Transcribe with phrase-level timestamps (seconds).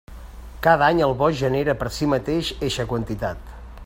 [0.67, 3.55] Cada any el bosc genera per si mateix eixa quantitat.